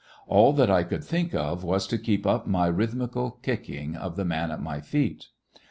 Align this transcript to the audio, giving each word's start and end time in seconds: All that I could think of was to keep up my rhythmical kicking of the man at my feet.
All 0.25 0.51
that 0.53 0.71
I 0.71 0.81
could 0.81 1.03
think 1.03 1.35
of 1.35 1.63
was 1.63 1.85
to 1.85 1.99
keep 1.99 2.25
up 2.25 2.47
my 2.47 2.65
rhythmical 2.65 3.37
kicking 3.43 3.95
of 3.95 4.15
the 4.15 4.25
man 4.25 4.49
at 4.49 4.59
my 4.59 4.79
feet. 4.81 5.25